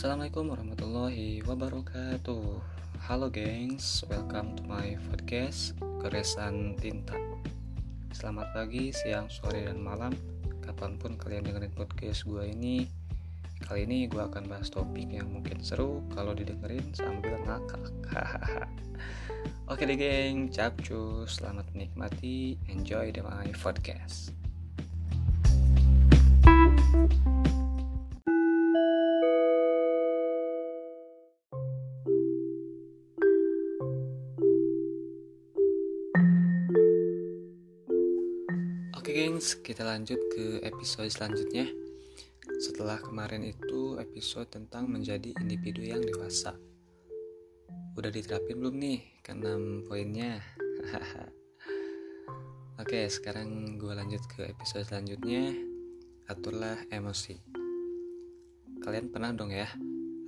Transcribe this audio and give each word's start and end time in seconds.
Assalamualaikum 0.00 0.56
warahmatullahi 0.56 1.44
wabarakatuh. 1.44 2.48
Halo 3.04 3.28
gengs, 3.28 4.00
welcome 4.08 4.56
to 4.56 4.64
my 4.64 4.96
podcast 5.12 5.76
Keresan 6.00 6.72
Tinta. 6.80 7.20
Selamat 8.08 8.48
pagi, 8.56 8.96
siang, 8.96 9.28
sore, 9.28 9.60
dan 9.68 9.76
malam. 9.76 10.16
Kapan 10.64 10.96
pun 10.96 11.20
kalian 11.20 11.44
dengerin 11.44 11.76
podcast 11.76 12.24
gue 12.24 12.48
ini 12.48 12.88
Kali 13.60 13.84
ini 13.84 14.08
gue 14.08 14.24
akan 14.24 14.48
bahas 14.48 14.72
topik 14.72 15.12
yang 15.12 15.28
mungkin 15.28 15.60
seru 15.60 16.00
Kalau 16.16 16.32
didengerin 16.32 16.96
sambil 16.96 17.36
ngakak. 17.44 17.84
Oke 19.68 19.84
deh 19.84 20.00
geng, 20.00 20.48
capcus 20.48 21.36
Selamat 21.36 21.68
menikmati, 21.76 22.56
enjoy 22.72 23.12
the 23.12 23.20
my 23.20 23.52
podcast 23.52 24.32
Oke 39.10 39.26
gengs, 39.26 39.58
kita 39.58 39.82
lanjut 39.82 40.22
ke 40.30 40.62
episode 40.62 41.10
selanjutnya. 41.10 41.66
Setelah 42.62 43.02
kemarin 43.02 43.42
itu 43.42 43.98
episode 43.98 44.46
tentang 44.46 44.86
menjadi 44.86 45.34
individu 45.42 45.82
yang 45.82 45.98
dewasa. 45.98 46.54
Udah 47.98 48.06
diterapin 48.06 48.62
belum 48.62 48.78
nih? 48.78 49.02
Ke 49.18 49.34
6 49.34 49.90
poinnya? 49.90 50.38
Oke, 52.86 53.10
sekarang 53.10 53.82
gue 53.82 53.90
lanjut 53.90 54.22
ke 54.30 54.46
episode 54.46 54.86
selanjutnya. 54.86 55.58
Aturlah 56.30 56.78
emosi. 56.94 57.34
Kalian 58.78 59.10
pernah 59.10 59.34
dong 59.34 59.50
ya 59.50 59.66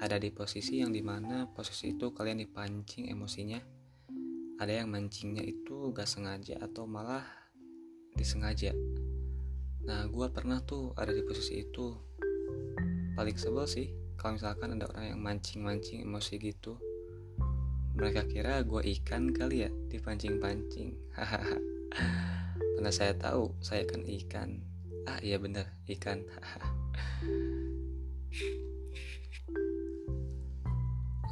Ada 0.02 0.18
di 0.18 0.34
posisi 0.34 0.82
yang 0.82 0.90
di 0.90 1.06
mana 1.06 1.46
posisi 1.46 1.94
itu 1.94 2.10
kalian 2.10 2.42
dipancing 2.42 3.14
emosinya. 3.14 3.62
Ada 4.58 4.82
yang 4.82 4.90
mancingnya 4.90 5.46
itu 5.46 5.94
gak 5.94 6.10
sengaja 6.10 6.58
atau 6.58 6.82
malah 6.90 7.41
disengaja. 8.16 8.72
Nah 9.88 10.06
gue 10.06 10.26
pernah 10.30 10.62
tuh 10.62 10.94
ada 10.94 11.10
di 11.10 11.24
posisi 11.24 11.64
itu. 11.64 11.96
Paling 13.12 13.36
sebel 13.36 13.66
sih 13.68 13.88
kalau 14.16 14.40
misalkan 14.40 14.78
ada 14.78 14.88
orang 14.92 15.16
yang 15.16 15.20
mancing-mancing 15.20 16.06
emosi 16.06 16.38
gitu 16.38 16.78
mereka 17.92 18.24
kira 18.24 18.64
gue 18.64 18.80
ikan 19.00 19.36
kali 19.36 19.68
ya 19.68 19.70
dipancing-pancing. 19.92 20.96
Hahaha. 21.16 21.60
Karena 22.76 22.90
saya 22.90 23.14
tahu 23.14 23.52
saya 23.60 23.84
kan 23.84 24.02
ikan. 24.02 24.64
Ah 25.04 25.20
iya 25.20 25.36
bener 25.36 25.68
ikan. 25.86 26.24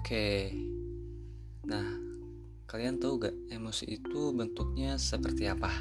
Oke. 0.01 0.53
Nah 1.65 1.87
kalian 2.69 3.03
tahu 3.03 3.19
gak 3.19 3.35
emosi 3.51 3.99
itu 3.99 4.31
bentuknya 4.31 4.95
seperti 4.95 5.51
apa 5.51 5.75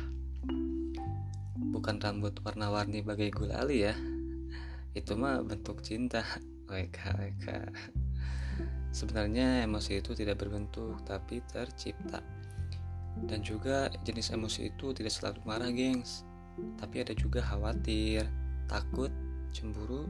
bukan 1.70 2.02
rambut 2.02 2.34
warna-warni 2.42 3.06
bagai 3.06 3.30
gulali 3.30 3.86
ya. 3.86 3.94
Itu 4.98 5.16
mah 5.16 5.46
bentuk 5.46 5.86
cinta. 5.86 6.26
Mereka 6.70 7.18
mereka 7.18 7.66
sebenarnya 8.94 9.66
emosi 9.66 10.06
itu 10.06 10.14
tidak 10.14 10.38
berbentuk 10.38 11.02
tapi 11.02 11.42
tercipta. 11.50 12.22
Dan 13.26 13.42
juga 13.42 13.90
jenis 14.06 14.30
emosi 14.30 14.70
itu 14.70 14.94
tidak 14.94 15.10
selalu 15.10 15.42
marah 15.50 15.74
gengs. 15.74 16.22
Tapi 16.78 17.02
ada 17.02 17.18
juga 17.18 17.42
khawatir 17.42 18.22
takut 18.70 19.10
cemburu 19.50 20.06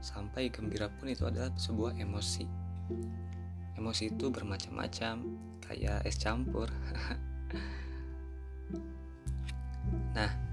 sampai 0.00 0.48
gembira 0.48 0.88
pun 0.96 1.12
itu 1.12 1.28
adalah 1.28 1.52
sebuah 1.60 2.00
emosi. 2.00 2.48
Emosi 3.76 4.08
itu 4.08 4.32
bermacam-macam 4.32 5.28
kayak 5.60 6.08
es 6.08 6.16
campur. 6.16 6.72
Nah 10.12 10.47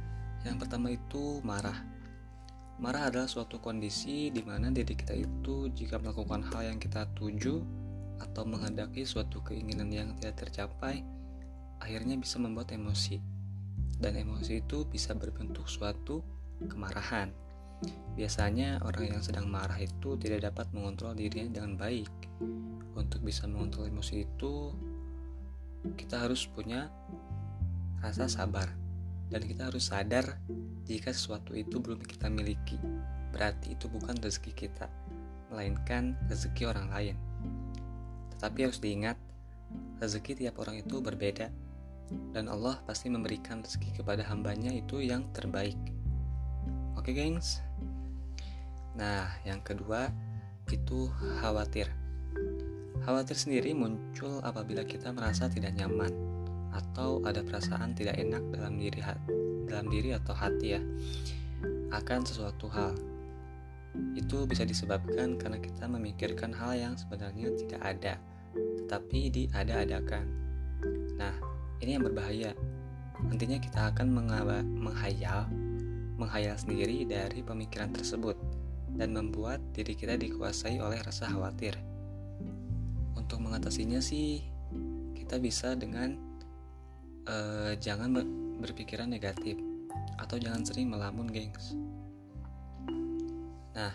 yang 0.45 0.61
pertama 0.61 0.94
itu 0.94 1.41
marah. 1.41 1.81
Marah 2.78 3.09
adalah 3.09 3.25
suatu 3.25 3.57
kondisi 3.57 4.29
di 4.29 4.45
mana 4.45 4.69
diri 4.69 4.94
kita 4.94 5.17
itu 5.17 5.73
jika 5.73 5.97
melakukan 5.97 6.45
hal 6.53 6.69
yang 6.69 6.78
kita 6.78 7.09
tuju 7.17 7.63
atau 8.22 8.44
menghendaki 8.45 9.03
suatu 9.03 9.41
keinginan 9.41 9.89
yang 9.89 10.13
tidak 10.19 10.45
tercapai, 10.47 11.01
akhirnya 11.81 12.16
bisa 12.19 12.38
membuat 12.38 12.72
emosi. 12.72 13.17
Dan 13.95 14.19
emosi 14.19 14.61
itu 14.61 14.85
bisa 14.85 15.16
berbentuk 15.17 15.66
suatu 15.66 16.22
kemarahan. 16.67 17.31
Biasanya 18.16 18.84
orang 18.84 19.17
yang 19.17 19.22
sedang 19.23 19.47
marah 19.47 19.79
itu 19.79 20.16
tidak 20.19 20.51
dapat 20.51 20.67
mengontrol 20.75 21.16
dirinya 21.16 21.59
dengan 21.59 21.79
baik. 21.79 22.11
Untuk 22.95 23.23
bisa 23.23 23.47
mengontrol 23.47 23.88
emosi 23.88 24.23
itu, 24.23 24.72
kita 25.95 26.28
harus 26.28 26.47
punya 26.47 26.91
rasa 28.03 28.28
sabar 28.28 28.84
dan 29.30 29.41
kita 29.41 29.69
harus 29.69 29.90
sadar 29.90 30.38
jika 30.86 31.09
sesuatu 31.09 31.58
itu 31.58 31.81
belum 31.81 32.02
kita 32.06 32.30
miliki. 32.30 32.78
Berarti 33.34 33.74
itu 33.75 33.90
bukan 33.90 34.16
rezeki 34.22 34.53
kita, 34.53 34.88
melainkan 35.50 36.13
rezeki 36.30 36.69
orang 36.69 36.88
lain. 36.94 37.16
Tetapi 38.38 38.59
harus 38.69 38.80
diingat, 38.80 39.18
rezeki 40.00 40.46
tiap 40.46 40.62
orang 40.62 40.80
itu 40.80 41.02
berbeda, 41.02 41.50
dan 42.31 42.46
Allah 42.47 42.78
pasti 42.85 43.09
memberikan 43.09 43.66
rezeki 43.66 44.02
kepada 44.03 44.22
hambanya 44.30 44.69
itu 44.69 45.02
yang 45.02 45.25
terbaik. 45.34 45.78
Oke, 46.96 47.12
gengs. 47.12 47.66
Nah, 48.96 49.28
yang 49.44 49.59
kedua 49.66 50.14
itu 50.72 51.12
khawatir. 51.41 51.90
Khawatir 53.03 53.38
sendiri 53.38 53.75
muncul 53.75 54.41
apabila 54.41 54.81
kita 54.81 55.14
merasa 55.14 55.46
tidak 55.46 55.78
nyaman 55.78 56.34
atau 56.75 57.24
ada 57.24 57.40
perasaan 57.40 57.96
tidak 57.96 58.19
enak 58.19 58.44
dalam 58.52 58.75
diri 58.75 59.00
dalam 59.66 59.88
diri 59.88 60.12
atau 60.12 60.36
hati 60.36 60.75
ya 60.75 60.81
akan 61.96 62.28
sesuatu 62.28 62.68
hal. 62.69 62.94
Itu 64.16 64.44
bisa 64.44 64.68
disebabkan 64.68 65.40
karena 65.40 65.56
kita 65.64 65.88
memikirkan 65.88 66.52
hal 66.52 66.75
yang 66.75 66.94
sebenarnya 67.00 67.56
tidak 67.56 67.81
ada, 67.81 68.14
tetapi 68.84 69.31
diada-adakan. 69.31 70.28
Nah, 71.16 71.35
ini 71.80 71.96
yang 71.96 72.03
berbahaya. 72.03 72.52
Nantinya 73.24 73.56
kita 73.64 73.96
akan 73.96 74.12
menghayal, 74.75 75.47
menghayal 76.19 76.56
sendiri 76.59 77.08
dari 77.08 77.40
pemikiran 77.40 77.96
tersebut 77.96 78.35
dan 79.00 79.16
membuat 79.16 79.64
diri 79.72 79.96
kita 79.96 80.19
dikuasai 80.19 80.84
oleh 80.84 81.00
rasa 81.00 81.31
khawatir. 81.31 81.80
Untuk 83.16 83.40
mengatasinya 83.40 84.03
sih, 84.03 84.44
kita 85.16 85.40
bisa 85.40 85.80
dengan 85.80 86.19
uh, 87.30 87.74
jangan 87.78 88.13
berpikiran 88.62 89.09
negatif 89.09 89.58
atau 90.16 90.40
jangan 90.40 90.63
sering 90.63 90.88
melamun, 90.90 91.28
gengs. 91.28 91.75
Nah, 93.75 93.91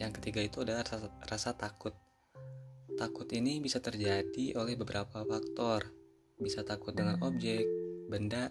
yang 0.00 0.14
ketiga 0.14 0.40
itu 0.40 0.64
adalah 0.64 0.86
rasa, 0.86 1.12
rasa 1.28 1.50
takut. 1.52 1.92
Takut 2.96 3.28
ini 3.30 3.60
bisa 3.60 3.78
terjadi 3.78 4.56
oleh 4.56 4.74
beberapa 4.74 5.22
faktor. 5.22 5.92
Bisa 6.38 6.64
takut 6.64 6.96
dengan 6.96 7.20
objek, 7.20 7.66
benda, 8.08 8.48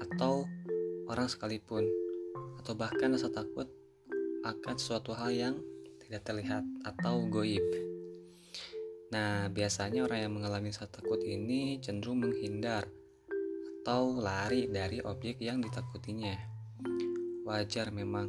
atau 0.00 0.48
orang 1.06 1.28
sekalipun. 1.28 1.84
Atau 2.58 2.74
bahkan 2.74 3.12
rasa 3.12 3.28
takut 3.28 3.68
akan 4.42 4.76
suatu 4.80 5.12
hal 5.12 5.30
yang 5.34 5.54
tidak 6.00 6.24
terlihat 6.24 6.64
atau 6.88 7.28
goib. 7.28 7.62
Nah, 9.12 9.52
biasanya 9.52 10.08
orang 10.08 10.24
yang 10.24 10.32
mengalami 10.32 10.72
rasa 10.72 10.88
takut 10.88 11.20
ini 11.20 11.80
cenderung 11.84 12.24
menghindar 12.24 12.88
atau 13.78 14.18
lari 14.18 14.66
dari 14.66 14.98
objek 15.00 15.38
yang 15.40 15.62
ditakutinya. 15.62 16.34
Wajar 17.46 17.88
memang, 17.94 18.28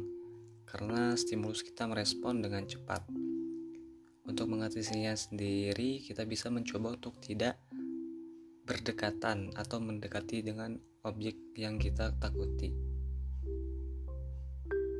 karena 0.64 1.12
stimulus 1.18 1.60
kita 1.60 1.84
merespon 1.84 2.40
dengan 2.40 2.64
cepat. 2.64 3.04
Untuk 4.24 4.46
mengatasinya 4.48 5.12
sendiri, 5.12 6.00
kita 6.00 6.24
bisa 6.24 6.48
mencoba 6.48 6.94
untuk 6.94 7.18
tidak 7.18 7.58
berdekatan 8.64 9.50
atau 9.58 9.82
mendekati 9.82 10.40
dengan 10.40 10.78
objek 11.02 11.36
yang 11.58 11.76
kita 11.76 12.14
takuti. 12.16 12.70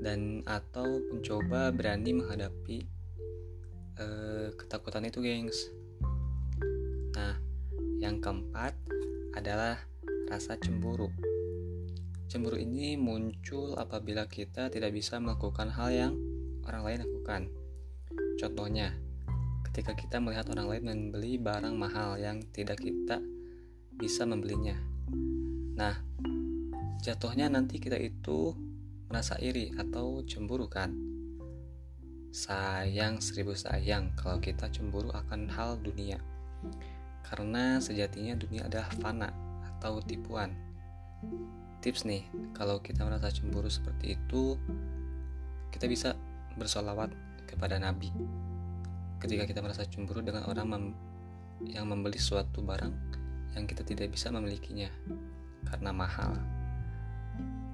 Dan 0.04 0.44
atau 0.44 1.00
mencoba 1.08 1.72
berani 1.72 2.20
menghadapi 2.20 2.78
uh, 3.96 4.52
ketakutan 4.58 5.06
itu, 5.06 5.24
gengs. 5.24 5.72
Nah, 7.16 7.40
yang 7.96 8.20
keempat 8.20 8.76
adalah 9.36 9.89
rasa 10.30 10.54
cemburu. 10.54 11.10
Cemburu 12.30 12.54
ini 12.54 12.94
muncul 12.94 13.74
apabila 13.74 14.30
kita 14.30 14.70
tidak 14.70 14.94
bisa 14.94 15.18
melakukan 15.18 15.66
hal 15.74 15.90
yang 15.90 16.12
orang 16.62 16.86
lain 16.86 16.98
lakukan. 17.02 17.42
Contohnya, 18.38 18.94
ketika 19.66 19.98
kita 19.98 20.22
melihat 20.22 20.46
orang 20.54 20.70
lain 20.70 20.84
membeli 20.86 21.34
barang 21.42 21.74
mahal 21.74 22.14
yang 22.22 22.38
tidak 22.54 22.78
kita 22.78 23.18
bisa 23.98 24.22
membelinya. 24.22 24.78
Nah, 25.74 25.98
jatuhnya 27.02 27.50
nanti 27.50 27.82
kita 27.82 27.98
itu 27.98 28.54
merasa 29.10 29.34
iri 29.42 29.74
atau 29.74 30.22
cemburu 30.22 30.70
kan? 30.70 31.10
sayang 32.30 33.18
seribu 33.18 33.58
sayang 33.58 34.14
kalau 34.14 34.38
kita 34.38 34.70
cemburu 34.70 35.10
akan 35.10 35.50
hal 35.50 35.74
dunia. 35.82 36.22
Karena 37.26 37.82
sejatinya 37.82 38.38
dunia 38.38 38.70
adalah 38.70 38.86
fana 39.02 39.49
atau 39.80 40.04
tipuan. 40.04 40.52
Tips 41.80 42.04
nih, 42.04 42.28
kalau 42.52 42.84
kita 42.84 43.08
merasa 43.08 43.32
cemburu 43.32 43.72
seperti 43.72 44.20
itu, 44.20 44.60
kita 45.72 45.88
bisa 45.88 46.12
bersolawat 46.60 47.08
kepada 47.48 47.80
Nabi. 47.80 48.12
Ketika 49.16 49.48
kita 49.48 49.64
merasa 49.64 49.88
cemburu 49.88 50.20
dengan 50.20 50.44
orang 50.44 50.68
mem 50.68 50.84
yang 51.64 51.88
membeli 51.88 52.20
suatu 52.20 52.60
barang 52.60 52.92
yang 53.56 53.64
kita 53.64 53.80
tidak 53.84 54.12
bisa 54.12 54.28
memilikinya 54.28 54.92
karena 55.68 55.90
mahal. 55.96 56.36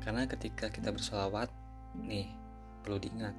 Karena 0.03 0.23
ketika 0.31 0.71
kita 0.71 0.95
bersolawat, 0.95 1.51
nih 1.99 2.31
perlu 2.87 3.03
diingat 3.03 3.35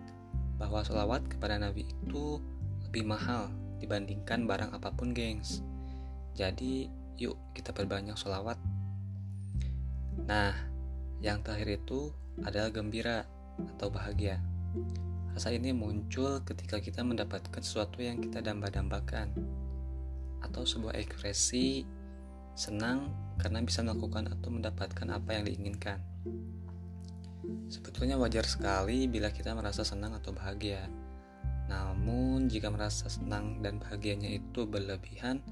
bahwa 0.60 0.84
solawat 0.84 1.24
kepada 1.32 1.56
Nabi 1.56 1.88
itu 1.88 2.44
lebih 2.84 3.08
mahal 3.08 3.48
dibandingkan 3.80 4.44
barang 4.44 4.76
apa 4.76 4.92
pun, 4.92 5.16
gengs. 5.16 5.64
Jadi, 6.36 6.92
yuk 7.18 7.38
kita 7.58 7.74
perbanyak 7.74 8.14
sholawat. 8.14 8.58
Nah, 10.30 10.54
yang 11.22 11.42
terakhir 11.42 11.82
itu 11.82 12.14
adalah 12.46 12.70
gembira 12.70 13.26
atau 13.78 13.90
bahagia. 13.90 14.38
Rasa 15.34 15.54
ini 15.54 15.74
muncul 15.74 16.42
ketika 16.46 16.82
kita 16.82 17.02
mendapatkan 17.02 17.62
sesuatu 17.62 18.02
yang 18.02 18.22
kita 18.22 18.42
damba-dambakan 18.42 19.34
atau 20.46 20.64
sebuah 20.66 20.98
ekspresi 20.98 21.86
senang 22.58 23.14
karena 23.38 23.62
bisa 23.62 23.86
melakukan 23.86 24.34
atau 24.34 24.50
mendapatkan 24.50 25.08
apa 25.14 25.30
yang 25.38 25.44
diinginkan. 25.46 26.02
Sebetulnya 27.70 28.18
wajar 28.18 28.46
sekali 28.50 29.06
bila 29.06 29.30
kita 29.30 29.54
merasa 29.54 29.86
senang 29.86 30.18
atau 30.18 30.34
bahagia. 30.34 30.90
Namun, 31.70 32.50
jika 32.50 32.74
merasa 32.74 33.06
senang 33.12 33.62
dan 33.62 33.78
bahagianya 33.78 34.42
itu 34.42 34.66
berlebihan, 34.66 35.44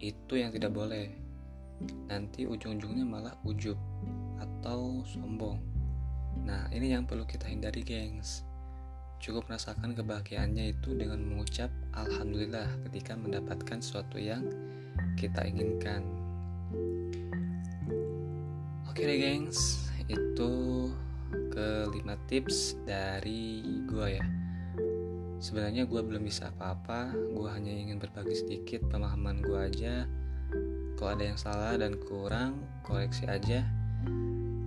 itu 0.00 0.40
yang 0.40 0.50
tidak 0.50 0.72
boleh. 0.72 1.12
Nanti 2.08 2.48
ujung-ujungnya 2.48 3.04
malah 3.04 3.36
ujub 3.44 3.76
atau 4.40 5.04
sombong. 5.04 5.60
Nah, 6.44 6.68
ini 6.72 6.96
yang 6.96 7.04
perlu 7.04 7.28
kita 7.28 7.48
hindari, 7.48 7.84
gengs. 7.84 8.44
Cukup 9.20 9.44
merasakan 9.52 9.92
kebahagiaannya 9.92 10.72
itu 10.72 10.96
dengan 10.96 11.20
mengucap 11.20 11.68
alhamdulillah 11.92 12.68
ketika 12.88 13.12
mendapatkan 13.16 13.84
sesuatu 13.84 14.16
yang 14.16 14.48
kita 15.20 15.44
inginkan. 15.44 16.00
Oke 18.88 19.04
deh, 19.04 19.20
gengs. 19.20 19.88
Itu 20.08 20.88
kelima 21.52 22.16
tips 22.26 22.80
dari 22.88 23.62
gua 23.86 24.10
ya 24.10 24.39
sebenarnya 25.40 25.88
gue 25.88 26.00
belum 26.04 26.22
bisa 26.22 26.52
apa-apa. 26.52 27.10
Gue 27.32 27.48
hanya 27.48 27.72
ingin 27.72 27.96
berbagi 27.96 28.36
sedikit 28.36 28.84
pemahaman 28.92 29.40
gue 29.40 29.58
aja. 29.58 30.04
Kalau 31.00 31.10
ada 31.16 31.24
yang 31.24 31.40
salah 31.40 31.74
dan 31.80 31.96
kurang 31.96 32.60
koreksi 32.84 33.24
aja. 33.24 33.64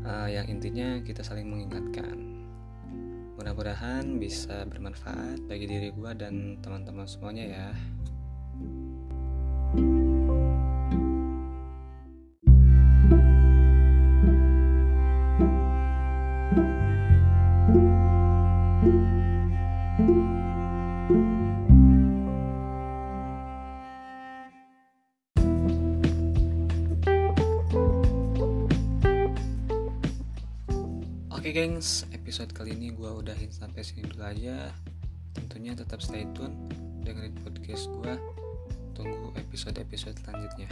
Uh, 0.03 0.27
yang 0.27 0.49
intinya 0.49 0.99
kita 1.05 1.21
saling 1.23 1.47
mengingatkan. 1.47 2.43
Mudah-mudahan 3.37 4.19
bisa 4.19 4.65
bermanfaat 4.67 5.45
bagi 5.47 5.69
diri 5.69 5.89
gue 5.93 6.11
dan 6.17 6.59
teman-teman 6.59 7.07
semuanya 7.07 7.45
ya 7.45 7.67
Gengs, 31.53 32.09
episode 32.09 32.49
kali 32.49 32.73
ini 32.73 32.89
gue 32.97 33.05
udahin 33.05 33.53
sampai 33.53 33.85
sini 33.85 34.09
dulu 34.09 34.25
aja. 34.25 34.73
Tentunya 35.37 35.77
tetap 35.77 36.01
stay 36.01 36.25
tune, 36.33 36.65
dengerin 37.05 37.37
podcast 37.45 37.93
gue. 37.93 38.13
Tunggu 38.97 39.29
episode-episode 39.37 40.17
selanjutnya. 40.17 40.65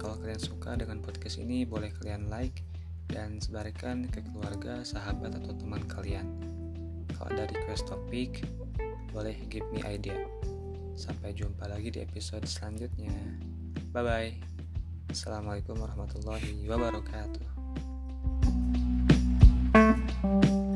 Kalau 0.00 0.16
kalian 0.16 0.40
suka 0.40 0.80
dengan 0.80 1.04
podcast 1.04 1.36
ini, 1.44 1.68
boleh 1.68 1.92
kalian 2.00 2.32
like 2.32 2.64
dan 3.12 3.36
sebarkan 3.36 4.08
ke 4.08 4.24
keluarga, 4.32 4.80
sahabat, 4.80 5.36
atau 5.36 5.52
teman 5.60 5.84
kalian. 5.84 6.24
Kalau 7.12 7.28
ada 7.28 7.52
request 7.52 7.84
topik, 7.84 8.48
boleh 9.12 9.36
give 9.52 9.68
me 9.76 9.84
idea. 9.84 10.24
Sampai 10.96 11.36
jumpa 11.36 11.68
lagi 11.68 11.92
di 11.92 12.00
episode 12.00 12.48
selanjutnya. 12.48 13.12
Bye-bye. 13.92 14.40
Assalamualaikum 15.12 15.76
warahmatullahi 15.76 16.64
wabarakatuh. 16.64 17.51
you 20.24 20.71